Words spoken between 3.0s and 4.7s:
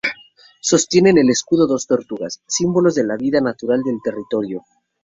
la vida natural del territorio.